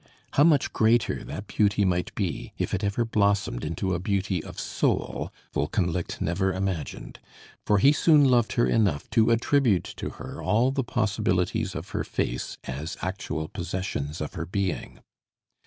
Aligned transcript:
How 0.33 0.43
much 0.43 0.73
greater 0.73 1.23
that 1.25 1.45
beauty 1.45 1.85
might 1.85 2.15
be, 2.15 2.53
if 2.57 2.73
it 2.73 2.83
ever 2.83 3.05
blossomed 3.05 3.63
into 3.63 3.93
a 3.93 3.99
beauty 3.99 4.43
of 4.43 4.59
soul, 4.59 5.31
Wolkenlicht 5.53 6.19
never 6.19 6.51
imagined; 6.53 7.19
for 7.67 7.77
he 7.77 7.91
soon 7.91 8.25
loved 8.25 8.53
her 8.53 8.65
enough 8.65 9.07
to 9.11 9.29
attribute 9.29 9.83
to 9.97 10.09
her 10.09 10.41
all 10.41 10.71
the 10.71 10.83
possibilities 10.83 11.75
of 11.75 11.89
her 11.89 12.03
face 12.03 12.57
as 12.63 12.97
actual 13.03 13.47
possessions 13.47 14.21
of 14.21 14.33
her 14.33 14.47
being. 14.47 15.01